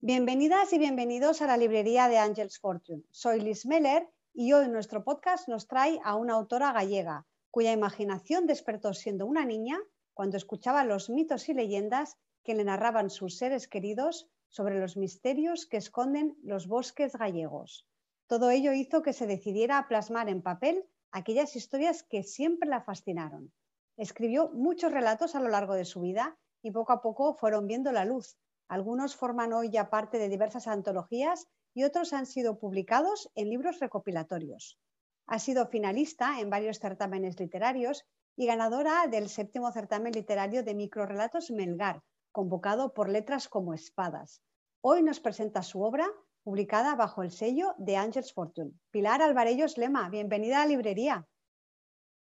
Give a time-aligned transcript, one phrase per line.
[0.00, 3.02] Bienvenidas y bienvenidos a la librería de Angels Fortune.
[3.10, 8.46] Soy Liz Meller y hoy nuestro podcast nos trae a una autora gallega cuya imaginación
[8.46, 9.78] despertó siendo una niña
[10.14, 15.66] cuando escuchaba los mitos y leyendas que le narraban sus seres queridos sobre los misterios
[15.66, 17.86] que esconden los bosques gallegos.
[18.26, 22.80] Todo ello hizo que se decidiera a plasmar en papel aquellas historias que siempre la
[22.80, 23.52] fascinaron.
[23.98, 27.92] Escribió muchos relatos a lo largo de su vida y poco a poco fueron viendo
[27.92, 28.36] la luz,
[28.68, 33.80] algunos forman hoy ya parte de diversas antologías y otros han sido publicados en libros
[33.80, 34.78] recopilatorios.
[35.26, 38.04] Ha sido finalista en varios certámenes literarios
[38.36, 44.42] y ganadora del séptimo certamen literario de microrelatos Melgar, convocado por Letras como Espadas.
[44.80, 46.08] Hoy nos presenta su obra,
[46.42, 48.72] publicada bajo el sello de Angels Fortune.
[48.90, 51.28] Pilar Alvarellos Lema, bienvenida a la librería.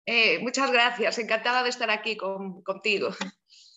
[0.07, 3.11] Eh, muchas gracias, encantada de estar aquí contigo.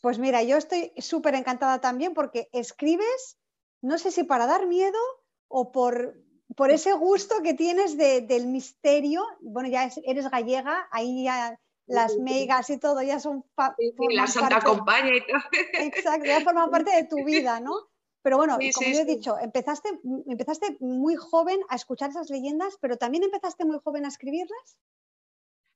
[0.01, 3.37] Pues mira, yo estoy súper encantada también porque escribes,
[3.81, 4.99] no sé si para dar miedo
[5.47, 6.15] o por,
[6.55, 9.25] por ese gusto que tienes del misterio.
[9.41, 13.43] Bueno, ya eres gallega, ahí ya las megas y todo ya son...
[13.77, 15.41] y la Santa acompaña y todo.
[15.73, 17.73] Exacto, ya forman parte de tu vida, ¿no?
[18.21, 19.89] Pero bueno, como yo he dicho, empezaste,
[20.27, 24.77] empezaste muy joven a escuchar esas leyendas, pero también empezaste muy joven a escribirlas.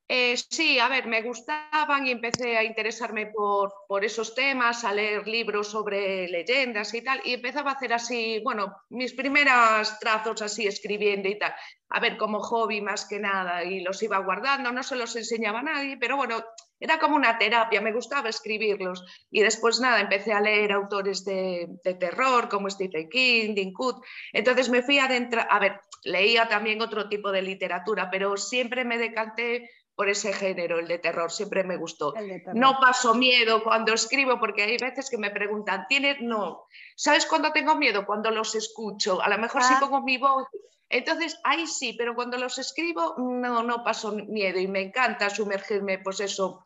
[0.08, 4.92] Eh, sí, a ver, me gustaban y empecé a interesarme por, por, esos temas, a
[4.92, 10.42] leer libros sobre leyendas y tal, y empezaba a hacer así, bueno, mis primeros trazos
[10.42, 11.56] así escribiendo y tal,
[11.90, 15.60] a ver, como hobby más que nada, y los iba guardando, no se los enseñaba
[15.60, 16.44] a nadie, pero bueno,
[16.80, 19.06] era como una terapia, me gustaba escribirlos.
[19.32, 23.72] Y después nada, empecé a leer autores de, de terror como Stephen King, Dean
[24.34, 28.98] entonces me fui adentro, a ver, leía también otro tipo de literatura, pero siempre me
[28.98, 32.14] decanté por ese género, el de terror, siempre me gustó.
[32.54, 36.20] No paso miedo cuando escribo, porque hay veces que me preguntan, ¿tienes?
[36.22, 36.66] No.
[36.96, 38.06] ¿Sabes cuándo tengo miedo?
[38.06, 39.22] Cuando los escucho.
[39.22, 39.78] A lo mejor si ah.
[39.80, 40.48] pongo mi voz.
[40.90, 46.00] Entonces, ahí sí, pero cuando los escribo, no, no paso miedo y me encanta sumergirme,
[46.00, 46.64] pues eso,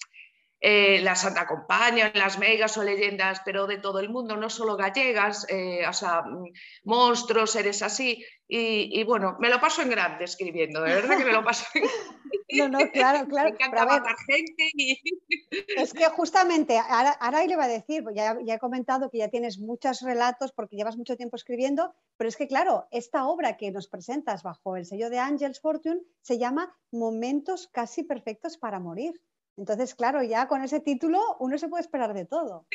[0.59, 4.75] eh, la Santa Compañía, las megas o leyendas, pero de todo el mundo, no solo
[4.75, 6.51] gallegas, eh, o sea, mm,
[6.85, 8.25] monstruos, seres así.
[8.49, 11.83] Y, bueno, me lo paso en grande escribiendo, de verdad que me lo paso en
[12.49, 13.49] No, no, claro, claro.
[13.49, 14.69] Me encanta matar gente.
[14.73, 15.01] Y...
[15.77, 19.27] Es que justamente, ahora, ahora le va a decir, ya, ya he comentado que ya
[19.27, 23.71] tienes muchos relatos porque llevas mucho tiempo escribiendo, pero es que claro, esta obra que
[23.71, 29.21] nos presentas bajo el sello de Angels Fortune se llama Momentos casi perfectos para morir.
[29.57, 32.67] Entonces, claro, ya con ese título uno se puede esperar de todo.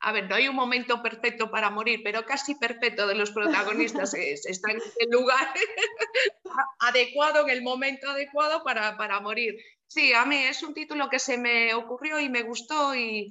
[0.00, 4.14] A ver, no hay un momento perfecto para morir, pero casi perfecto de los protagonistas
[4.14, 5.48] es, están en el lugar
[6.78, 9.56] adecuado, en el momento adecuado para, para, morir.
[9.88, 13.30] Sí, a mí es un título que se me ocurrió y me gustó y,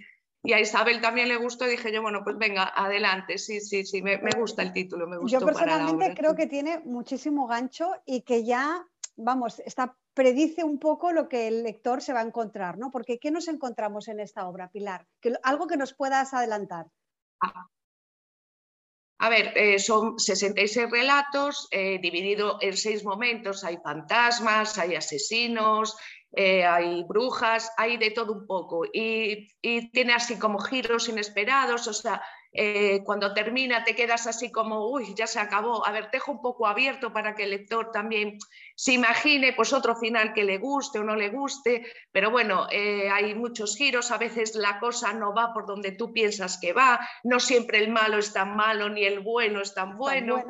[0.52, 1.66] a Isabel también le gustó.
[1.66, 3.38] Dije yo, bueno, pues venga, adelante.
[3.38, 5.08] Sí, sí, sí, me, gusta el título.
[5.08, 10.80] Me yo personalmente creo que tiene muchísimo gancho y que ya, vamos, está predice un
[10.80, 12.92] poco lo que el lector se va a encontrar, ¿no?
[12.92, 15.08] Porque ¿qué nos encontramos en esta obra, Pilar?
[15.44, 16.88] algo que nos puedas adelantar.
[19.20, 23.64] A ver, eh, son 66 relatos eh, divididos en seis momentos.
[23.64, 25.96] Hay fantasmas, hay asesinos,
[26.36, 28.84] eh, hay brujas, hay de todo un poco.
[28.92, 29.48] Y,
[29.94, 32.22] tiene así como giros inesperados, o sea,
[32.54, 35.86] eh, cuando termina te quedas así como, uy, ya se acabó.
[35.86, 38.38] A ver, dejo un poco abierto para que el lector también
[38.76, 43.10] se imagine pues otro final que le guste o no le guste, pero bueno, eh,
[43.10, 47.00] hay muchos giros, a veces la cosa no va por donde tú piensas que va,
[47.24, 50.44] no siempre el malo es tan malo ni el bueno es tan bueno,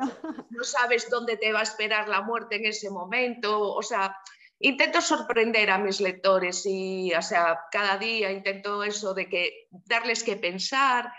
[0.50, 4.16] no sabes dónde te va a esperar la muerte en ese momento, o sea,
[4.58, 10.22] intento sorprender a mis lectores y, o sea, cada día intento eso de que darles
[10.22, 11.12] que pensar,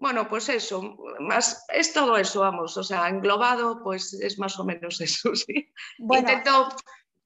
[0.00, 4.64] bueno, pues eso, más, es todo eso, vamos, o sea, englobado, pues es más o
[4.64, 5.72] menos eso, sí.
[5.98, 6.74] Intento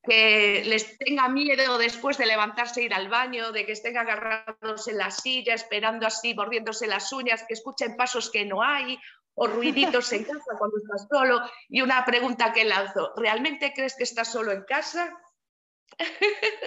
[0.03, 4.89] que les tenga miedo después de levantarse e ir al baño, de que estén agarrados
[4.89, 8.99] en la silla, esperando así, mordiéndose las uñas, que escuchen pasos que no hay
[9.35, 11.41] o ruiditos en casa cuando estás solo.
[11.69, 15.17] Y una pregunta que lanzo, ¿realmente crees que estás solo en casa?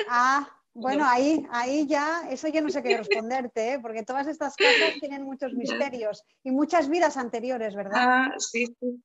[0.10, 3.80] Ah, bueno, ahí, ahí ya, eso ya no sé qué responderte, ¿eh?
[3.80, 7.98] porque todas estas cosas tienen muchos misterios y muchas vidas anteriores, ¿verdad?
[7.98, 9.04] Ah, sí, sí.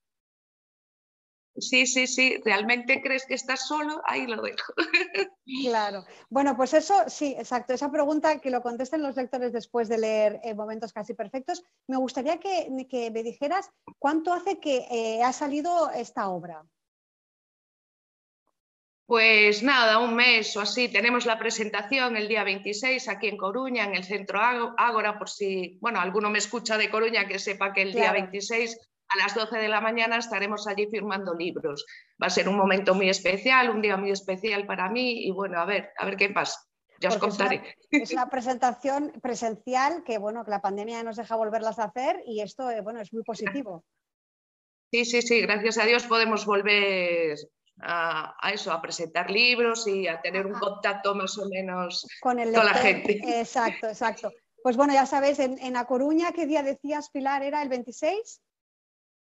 [1.56, 4.00] Sí, sí, sí, ¿realmente crees que estás solo?
[4.06, 4.72] Ahí lo dejo.
[5.44, 6.04] Claro.
[6.30, 7.74] Bueno, pues eso, sí, exacto.
[7.74, 11.62] Esa pregunta que lo contesten los lectores después de leer eh, Momentos Casi Perfectos.
[11.88, 16.64] Me gustaría que, me dijeras cuánto hace que eh, ha salido esta obra.
[19.06, 20.88] Pues nada, un mes o así.
[20.88, 25.78] Tenemos la presentación el día 26 aquí en Coruña, en el centro Ágora, por si,
[25.80, 28.78] bueno, alguno me escucha de Coruña que sepa que el día 26
[29.08, 31.84] a las 12 de la mañana estaremos allí firmando libros.
[32.22, 35.60] Va a ser un momento muy especial, un día muy especial para mí y bueno,
[35.60, 36.58] a ver, a ver qué pasa.
[37.00, 37.76] Ya os contaré.
[37.90, 42.40] Es una, presentación presencial que bueno, que la pandemia nos deja volverlas a hacer y
[42.40, 43.84] esto eh, bueno, es muy positivo.
[44.92, 47.36] Sí, sí, sí, gracias a Dios podemos volver
[47.82, 52.74] a, eso, a presentar libros y a tener un contacto más o menos con, la
[52.74, 53.20] gente.
[53.40, 54.30] Exacto, exacto.
[54.62, 57.42] Pues bueno, ya sabes, en, en A Coruña, ¿qué día decías, Pilar?
[57.42, 58.40] ¿Era el 26?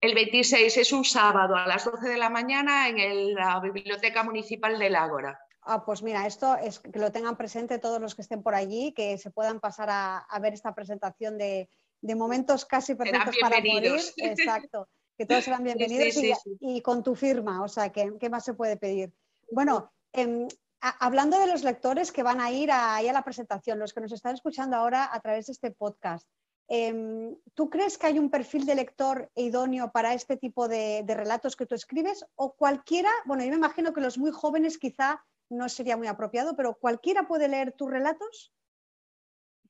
[0.00, 4.78] El 26 es un sábado a las 12 de la mañana en la Biblioteca Municipal
[4.78, 5.40] del Ágora.
[5.62, 8.92] Ah, pues mira, esto es que lo tengan presente todos los que estén por allí,
[8.92, 11.70] que se puedan pasar a, ver esta presentación de,
[12.02, 13.98] momentos casi perfectos para morir.
[14.18, 16.16] Exacto, que todos serán bienvenidos
[16.60, 19.12] y, con tu firma, o sea, ¿qué, más se puede pedir?
[19.50, 20.48] Bueno, em,
[20.80, 24.34] hablando de los lectores que van a ir a la presentación, los que nos están
[24.34, 26.26] escuchando ahora a través de este podcast,
[26.68, 31.56] Em, ¿Tú crees que hay un perfil de lector idóneo para este tipo de, relatos
[31.56, 32.24] que tú escribes?
[32.36, 36.56] ¿O cualquiera, bueno, yo me imagino que los muy jóvenes quizá no sería muy apropiado,
[36.56, 38.52] pero ¿cualquiera puede leer tus relatos?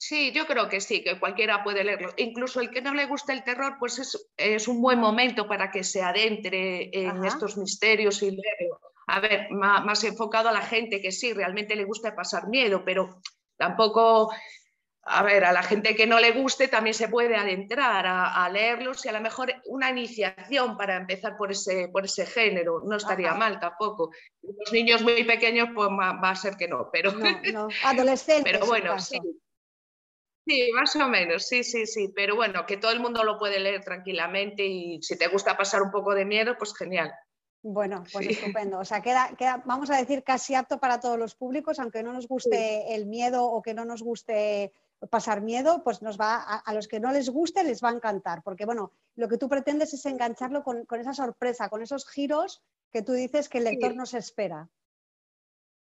[0.06, 2.12] Sí, yo creo que sí, que cualquiera puede leerlo.
[2.18, 3.98] Incluso el que no le gusta el terror, pues
[4.36, 8.80] es, un buen momento para que se adentre en estos misterios y leerlo.
[9.06, 13.22] A ver, más enfocado a la gente que sí, realmente le gusta pasar miedo, pero
[13.56, 14.30] tampoco
[15.06, 19.06] a ver, a la gente que no le guste también se puede adentrar a, leerlos
[19.06, 22.82] y a lo mejor una iniciación para empezar por ese, por ese género.
[22.84, 24.10] No estaría mal tampoco.
[24.42, 27.12] Los niños muy pequeños, pues va, a ser que no, pero.
[27.12, 27.68] No, no.
[27.84, 28.52] Adolescentes.
[28.52, 29.18] pero bueno, sí.
[30.46, 32.12] Sí, más o menos, sí, sí, sí.
[32.14, 35.82] Pero bueno, que todo el mundo lo puede leer tranquilamente y si te gusta pasar
[35.82, 37.12] un poco de miedo, pues genial.
[37.62, 38.79] Bueno, pues estupendo.
[38.79, 42.12] O sea, queda, queda, vamos a decir, casi apto para todos los públicos, aunque no
[42.12, 44.70] nos guste el miedo o que no nos guste
[45.11, 48.43] pasar miedo, pues nos va a, los que no les guste les va a encantar,
[48.43, 52.62] porque bueno, lo que tú pretendes es engancharlo con, esa sorpresa, con esos giros
[52.93, 54.69] que tú dices que el lector no se espera.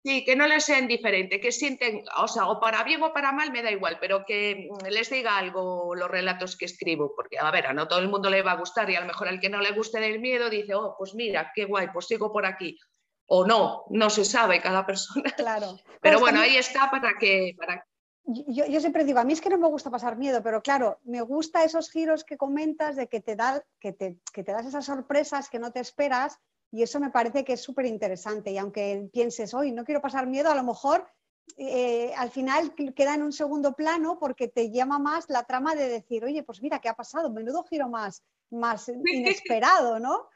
[0.09, 3.31] Sí, que no les sea indiferente, que sienten, o sea, o para bien o para
[3.31, 7.51] mal me da igual, pero que les diga algo los relatos que escribo, porque a
[7.51, 9.39] ver, a no todo el mundo le va a gustar y a lo mejor al
[9.39, 12.47] que no le guste del miedo dice, oh, pues mira, qué guay, pues sigo por
[12.47, 12.79] aquí.
[13.27, 15.31] O no, no se sabe cada persona.
[15.37, 15.79] Claro.
[16.01, 17.85] Pero bueno, ahí está para que, para
[18.25, 21.23] yo, siempre digo, a mí es que no me gusta pasar miedo, pero claro, me
[21.23, 24.85] gusta esos giros que comentas de que te, da, que te, que te das esas
[24.85, 26.39] sorpresas que no te esperas
[26.71, 28.51] y eso me parece que es súper interesante.
[28.51, 31.09] Y aunque pienses, hoy no quiero pasar miedo, a lo mejor
[31.57, 35.89] eh, al final queda en un segundo plano porque te llama más la trama de
[35.89, 37.31] decir, oye, pues mira, ¿qué ha pasado?
[37.31, 40.29] Menudo giro más, más inesperado, ¿no?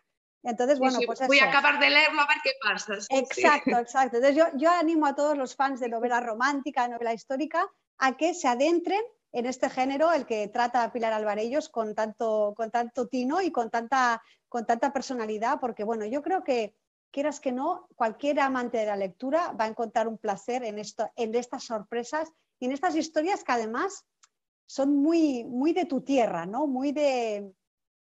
[0.44, 2.94] Entonces, bueno, pues Voy a acabar de leerlo a ver qué pasa.
[3.11, 4.17] exacto, exacto.
[4.17, 7.64] Entonces yo, yo animo a todos los fans de novela romántica, novela histórica,
[7.99, 12.55] a que se adentren en este género, el que trata a Pilar Alvarellos con tanto,
[12.56, 14.20] con tanto tino y con tanta,
[14.52, 16.75] con tanta personalidad, porque bueno, yo creo que
[17.10, 21.10] quieras que no, cualquier amante de la lectura va a encontrar un placer en, esto,
[21.16, 24.04] en estas sorpresas y en estas historias que además
[24.66, 26.66] son muy, muy de tu tierra, ¿no?
[26.66, 27.50] Muy de,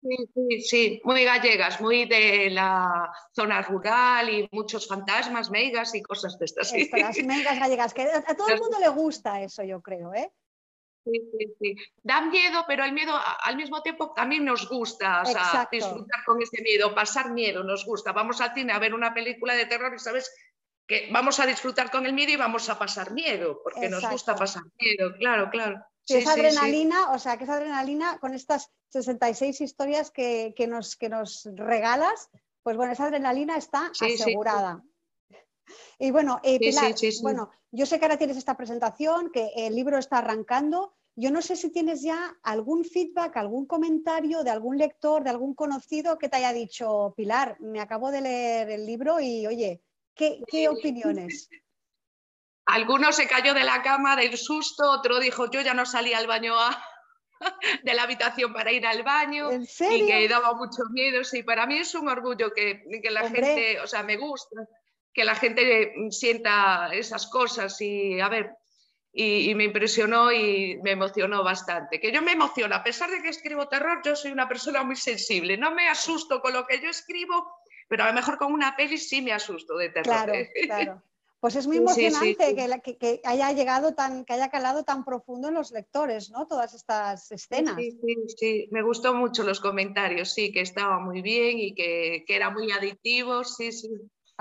[0.01, 6.01] Sí, sí, sí, muy gallegas, muy de la zona rural y muchos fantasmas, megas y
[6.01, 6.73] cosas de estas.
[6.91, 10.33] las megas gallegas, que a todo el mundo le gusta eso, yo creo, ¿eh?
[11.03, 11.75] Sí, sí, sí.
[12.03, 16.41] Da miedo, pero el miedo al mismo tiempo también nos gusta, o sea, disfrutar con
[16.41, 18.11] ese miedo, pasar miedo, nos gusta.
[18.11, 20.31] Vamos al cine a ver una película de terror y sabes
[20.87, 24.35] que vamos a disfrutar con el miedo y vamos a pasar miedo, porque nos gusta
[24.35, 30.11] pasar miedo, claro, claro esa adrenalina, o sea, que esa adrenalina con estas 66 historias
[30.11, 32.29] que, nos, que nos regalas,
[32.63, 34.83] pues bueno, esa adrenalina está asegurada.
[35.99, 39.97] Y bueno, eh, Pilar, bueno, yo sé que ahora tienes esta presentación, que el libro
[39.97, 40.93] está arrancando.
[41.15, 45.53] Yo no sé si tienes ya algún feedback, algún comentario de algún lector, de algún
[45.53, 49.81] conocido que te haya dicho, Pilar, me acabo de leer el libro y oye,
[50.15, 51.49] ¿qué, qué opiniones?
[52.65, 56.27] Alguno se cayó de la cama del susto, otro dijo, yo ya no salí al
[56.27, 56.55] baño
[57.83, 61.23] de la habitación para ir al baño y que daba mucho miedo.
[61.23, 64.55] Sí, para mí es un orgullo que, la gente, o sea, me gusta
[65.13, 68.51] que la gente sienta esas cosas y, a ver,
[69.13, 71.99] y, me impresionó y me emocionó bastante.
[71.99, 74.95] Que yo me emociono, a pesar de que escribo terror, yo soy una persona muy
[74.95, 77.45] sensible, no me asusto con lo que yo escribo,
[77.87, 80.03] pero a lo mejor con una peli sí me asusto de terror.
[80.03, 80.33] Claro,
[80.65, 81.03] claro.
[81.41, 82.55] Pues es muy emocionante
[82.99, 86.45] Que, haya llegado tan, que haya calado tan profundo en los lectores, ¿no?
[86.45, 87.77] Todas estas escenas.
[87.77, 88.67] Sí, sí, sí.
[88.69, 93.43] Me gustó mucho los comentarios, sí, que estaba muy bien y que, era muy adictivo,
[93.43, 93.89] sí, sí.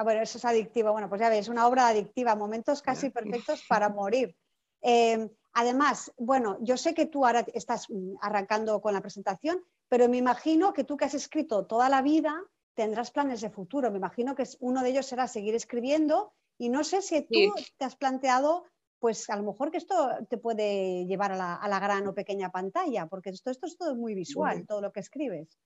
[0.01, 0.93] Ah, bueno, eso es adictivo.
[0.93, 4.35] Bueno, pues ya ves, una obra adictiva, momentos casi perfectos para morir.
[4.81, 10.09] Em, además, bueno, yo sé que tú ahora estás mm, arrancando con la presentación, pero
[10.09, 12.43] me imagino que tú que has escrito toda la vida
[12.73, 13.91] tendrás planes de futuro.
[13.91, 17.85] Me imagino que uno de ellos será seguir escribiendo y no sé si tú te
[17.85, 18.65] has planteado,
[19.01, 23.07] pues a lo mejor que esto te puede llevar a la, gran o pequeña pantalla,
[23.07, 25.59] porque esto, esto es todo muy visual, todo lo que escribes.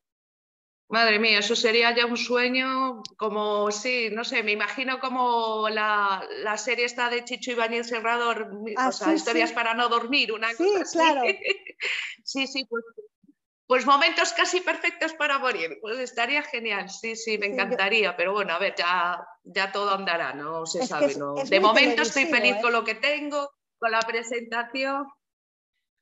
[0.88, 6.22] Madre mía, eso sería ya un sueño como, sí, no sé, me imagino como la,
[6.58, 10.70] serie está de Chicho Ibáñez Serrador, ah, o sea, historias para no dormir, una sí,
[10.92, 11.22] Claro.
[12.22, 12.84] sí, sí, pues,
[13.66, 18.52] pues, momentos casi perfectos para morir, pues estaría genial, sí, sí, me encantaría, pero bueno,
[18.52, 21.34] a ver, ya, ya todo andará, no se sabe, ¿no?
[21.34, 22.72] de momento estoy feliz con ¿eh?
[22.72, 25.06] lo que tengo, con la presentación.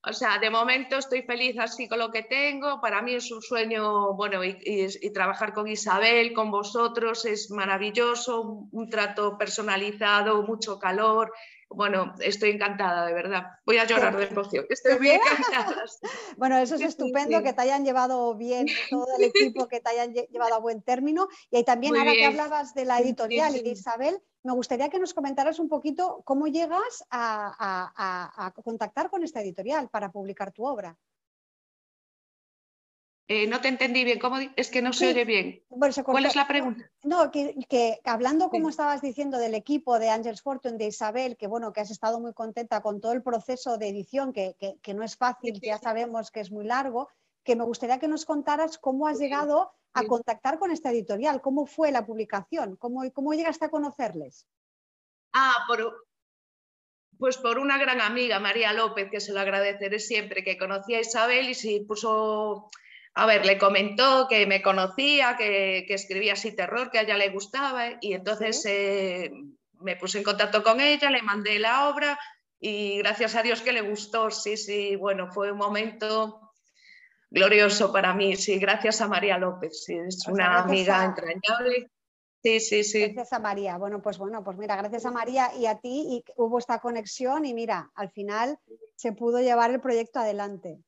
[0.04, 2.80] O sea, de momento estoy feliz así con lo que tengo.
[2.80, 8.90] Para mí es un sueño, bueno, y, trabajar con Isabel, con vosotros, es maravilloso, un,
[8.90, 11.32] trato personalizado, mucho calor.
[11.74, 13.46] Bueno, estoy encantada, de verdad.
[13.64, 14.66] Voy a llorar de emoción.
[14.68, 15.84] Estoy muy encantada.
[16.36, 20.12] bueno, eso es estupendo, que te hayan llevado bien todo el equipo, que te hayan
[20.12, 21.28] llevado a buen término.
[21.50, 24.98] Y ahí también, ahora que hablabas de la editorial y de Isabel, me gustaría que
[24.98, 30.96] nos comentaras un poquito cómo llegas a, contactar con esta editorial para publicar tu obra.
[33.28, 34.36] Eh, no te entendí bien, ¿cómo?
[34.56, 35.62] es que no se oye bien.
[35.68, 36.90] ¿Cuál es la pregunta?
[37.02, 41.72] No, que, hablando como estabas diciendo del equipo de Angels Fortune, de Isabel, que bueno,
[41.72, 45.16] que has estado muy contenta con todo el proceso de edición, que, que no es
[45.16, 47.08] fácil, ya sabemos que es muy largo,
[47.44, 51.66] que me gustaría que nos contaras cómo has llegado a contactar con esta editorial, cómo
[51.66, 54.46] fue la publicación, cómo, cómo llegaste a conocerles.
[55.34, 56.06] Ah, por,
[57.18, 61.02] pues por una gran amiga, María López, que se lo agradeceré siempre, que conocía a
[61.02, 62.70] Isabel y se puso,
[63.14, 67.28] a ver, le comentó que me conocía, que, escribía así terror, que a ella le
[67.28, 69.30] gustaba, y entonces eh,
[69.80, 72.18] me puse en contacto con ella, le mandé la obra
[72.58, 76.52] y gracias a Dios que le gustó, sí, sí, bueno, fue un momento
[77.28, 81.90] glorioso para mí, sí, gracias a María López, sí, es una amiga entrañable.
[82.42, 83.00] Sí, sí, sí.
[83.02, 83.78] Gracias a María.
[83.78, 87.44] Bueno, pues bueno, pues mira, gracias a María y a ti y hubo esta conexión
[87.44, 88.58] y mira, al final
[88.96, 90.80] se pudo llevar el proyecto adelante.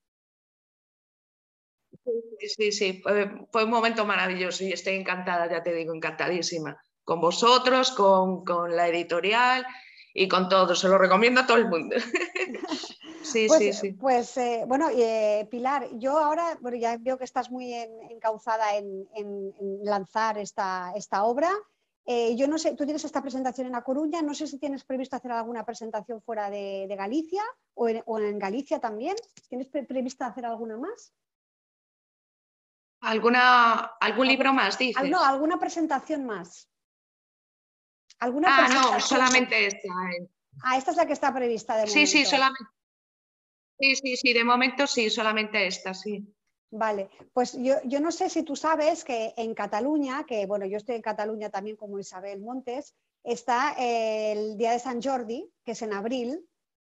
[2.38, 7.90] Sí, sí, fue, un momento maravilloso y estoy encantada, ya te digo, encantadísima con vosotros,
[7.92, 9.66] con, con la editorial
[10.14, 10.74] y con todo.
[10.74, 11.96] Se lo recomiendo a todo el mundo.
[13.24, 13.92] Sí, pues, sí, sí.
[13.92, 19.08] Pues eh, bueno, eh, Pilar, yo ahora bueno, ya veo que estás muy encauzada en,
[19.82, 21.50] lanzar esta, esta obra.
[22.04, 24.84] Eh, yo no sé, tú tienes esta presentación en A Coruña, no sé si tienes
[24.84, 27.42] previsto hacer alguna presentación fuera de, Galicia
[27.72, 29.16] o en, Galicia también.
[29.48, 31.14] ¿Tienes prevista hacer alguna más?
[33.04, 35.10] ¿Alguna, ¿Algún libro más, dices?
[35.10, 36.68] No, alguna presentación más.
[38.18, 39.88] ¿Alguna ah, no, solamente esta.
[40.62, 42.64] Ah, esta es la que está prevista de Sí, sí, solamente.
[43.78, 46.24] Sí, sí, sí, de momento sí, solamente esta, sí.
[46.70, 50.76] Vale, pues yo, yo, no sé si tú sabes que en Cataluña, que bueno, yo
[50.76, 55.82] estoy en Cataluña también como Isabel Montes, está el Día de San Jordi, que es
[55.82, 56.48] en abril,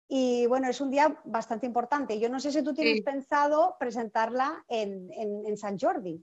[0.09, 2.19] y bueno, es un día bastante importante.
[2.21, 6.23] Yo no sé si tú tienes pensado presentarla en, en, San Jordi.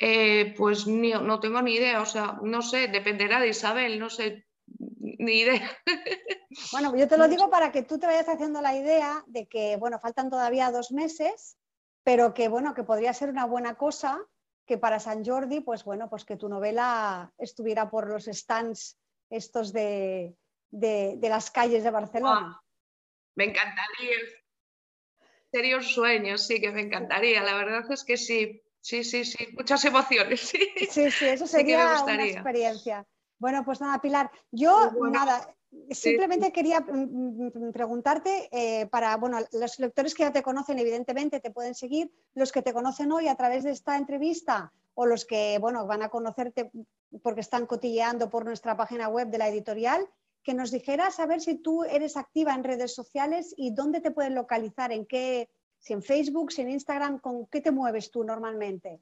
[0.00, 4.46] Eh, pues no tengo ni idea, o sea, no sé, dependerá de Isabel, no sé,
[4.66, 5.70] ni idea.
[6.72, 9.76] Bueno, yo te lo digo para que tú te vayas haciendo la idea de que,
[9.76, 11.56] bueno, faltan todavía dos meses,
[12.02, 14.18] pero que, bueno, que podría ser una buena cosa
[14.66, 18.98] que para San Jordi, pues bueno, pues que tu novela estuviera por los stands
[19.30, 20.34] estos de,
[20.70, 22.60] las calles de Barcelona.
[23.34, 24.16] Me encantaría.
[25.50, 27.42] Sería un sueño, sí, que me encantaría.
[27.42, 30.40] La verdad es que sí, sí, sí, sí, muchas emociones.
[30.40, 33.06] Sí, sí, eso sería una experiencia.
[33.38, 35.54] Bueno, pues nada, Pilar, yo nada,
[35.90, 41.40] simplemente quería mm, mm, preguntarte eh, para, bueno, los lectores que ya te conocen, evidentemente,
[41.40, 45.24] te pueden seguir, los que te conocen hoy a través de esta entrevista o los
[45.24, 46.70] que, bueno, van a conocerte
[47.22, 50.08] porque están cotilleando por nuestra página web de la editorial,
[50.42, 54.10] que nos dijeras a ver si tú eres activa en redes sociales y dónde te
[54.10, 58.24] pueden localizar, en qué, si en Facebook, si en Instagram, ¿con qué te mueves tú
[58.24, 59.00] normalmente?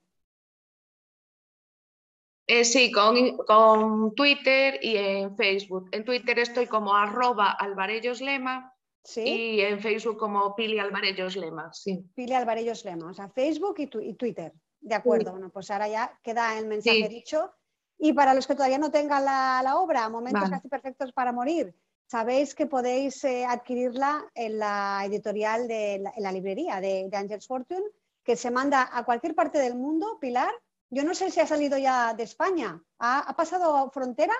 [2.48, 5.88] Eh, sí, con, Twitter y en Facebook.
[5.90, 8.72] En Twitter estoy como arroba alvareyoslema
[9.16, 11.72] y en Facebook como Pili Alvarellos Lema.
[11.72, 12.04] Sí.
[12.14, 14.52] Pili Alvarellos Lema, o sea, Facebook y, Twitter.
[14.80, 17.50] De acuerdo, bueno, pues ahora ya queda el mensaje dicho.
[17.98, 21.74] Y para los que todavía no tengan la, obra, Momentos casi perfectos para morir,
[22.06, 27.16] sabéis que podéis eh, adquirirla en la editorial de la, en la librería de, de
[27.16, 27.84] Angels Fortune,
[28.22, 30.52] que se manda a cualquier parte del mundo, Pilar,
[30.90, 32.80] yo no sé si ha salido ya de España.
[32.98, 34.34] ¿Ha, pasado frontera?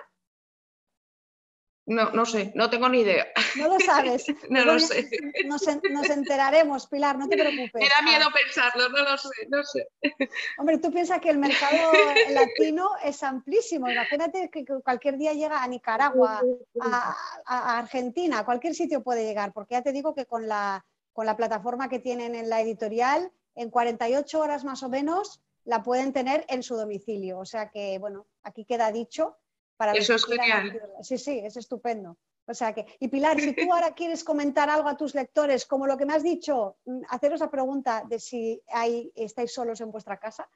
[1.89, 3.27] No, no sé, no tengo ni idea.
[3.57, 4.27] No lo sabes.
[4.51, 5.09] no lo sé.
[5.45, 5.69] Nos,
[6.11, 7.81] enteraremos, Pilar, no te preocupes.
[7.81, 9.89] Me da miedo pensarlo, no lo sé, no sé.
[10.59, 11.93] Hombre, tú piensas que el mercado
[12.31, 13.89] latino es amplísimo.
[13.89, 16.43] Imagínate que cualquier día llega a Nicaragua,
[16.81, 17.17] a,
[17.47, 21.25] a Argentina, a cualquier sitio puede llegar, porque ya te digo que con la, con
[21.25, 26.13] la plataforma que tienen en la editorial, en 48 horas más o menos la pueden
[26.13, 27.39] tener en su domicilio.
[27.39, 29.37] O sea que, bueno, aquí queda dicho
[29.77, 30.81] para Eso es genial.
[31.03, 32.17] Sí, sí, es estupendo.
[32.49, 35.87] O sea que, y Pilar, si tú ahora quieres comentar algo a tus lectores, como
[35.87, 39.91] lo que me has dicho, mm, haceros la pregunta de si hay, estáis solos en
[39.91, 40.49] vuestra casa,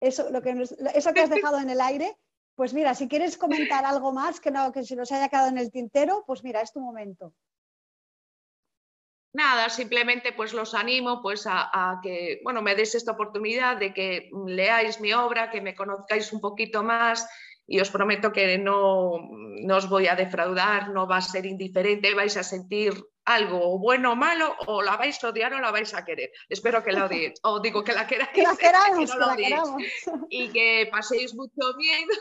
[0.00, 0.50] eso, lo que
[0.94, 2.16] eso que has dejado en el aire,
[2.54, 5.58] pues mira, si quieres comentar algo más que, no, que se nos haya quedado en
[5.58, 7.34] el tintero, pues mira, es tu momento
[9.32, 14.30] nada, simplemente pues los animo pues a, que, bueno, me des esta oportunidad de que
[14.46, 17.28] leáis mi obra, que me conozcáis un poquito más
[17.66, 22.14] y os prometo que no, no os voy a defraudar, no va a ser indiferente,
[22.14, 22.92] vais a sentir
[23.24, 26.30] algo bueno o malo, o la vais a odiar o la vais a querer.
[26.48, 29.36] Espero que la odiéis, o digo que la queráis, que la queramos, que, la
[30.28, 32.14] y que paséis mucho miedo.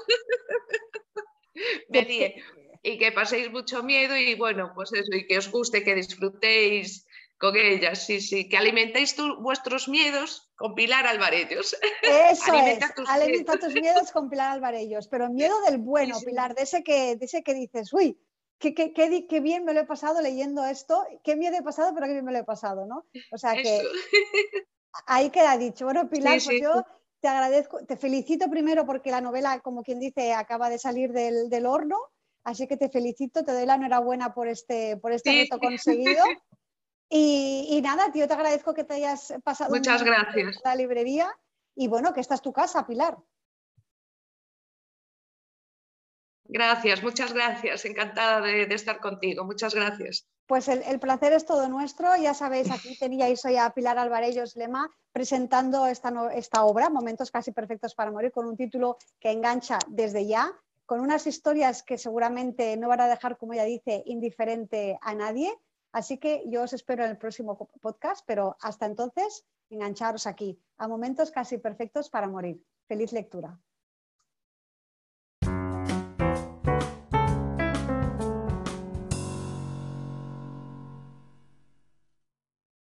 [2.84, 7.06] y que paséis mucho miedo y bueno, pues eso, y que os guste, que disfrutéis
[7.38, 11.76] con ellas, sí, sí, que alimentéis vuestros miedos con Pilar Alvarellos.
[12.04, 16.54] Eso alimenta es, tus alimenta tus miedos con Pilar Alvarellos, pero miedo del bueno, Pilar,
[16.54, 18.20] de ese, que, de ese que dices, uy,
[18.60, 22.06] qué, qué, qué, bien me lo he pasado leyendo esto, qué miedo he pasado, pero
[22.06, 23.06] qué bien me lo he pasado, ¿no?
[23.32, 23.82] O sea que
[25.08, 25.86] ahí queda dicho.
[25.86, 26.86] Bueno, Pilar, pues yo
[27.22, 31.50] te agradezco, te felicito primero porque la novela, como quien dice, acaba de salir del,
[31.50, 31.98] del horno
[32.43, 36.24] Así que te felicito, te doy la enhorabuena por este, por este reto conseguido.
[37.13, 40.62] Y, nada, tío, te agradezco que te hayas pasado Muchas gracias.
[40.63, 41.29] la librería
[41.75, 43.17] y bueno, que esta es tu casa, Pilar.
[46.45, 47.83] Gracias, muchas gracias.
[47.83, 49.43] Encantada de, estar contigo.
[49.43, 50.25] Muchas gracias.
[50.47, 52.15] Pues el, placer es todo nuestro.
[52.15, 57.51] Ya sabéis, aquí teníais hoy a Pilar Alvarellos Lema presentando esta, esta obra, Momentos casi
[57.51, 60.49] perfectos para morir, con un título que engancha desde ya
[60.91, 65.58] con unas historias que seguramente no van a dejar, como ella dice, indiferente a nadie.
[65.93, 70.89] Así que yo os espero en el próximo podcast, pero hasta entonces, engancharos aquí, a
[70.89, 72.62] momentos casi perfectos para morir.
[72.89, 73.58] Feliz lectura.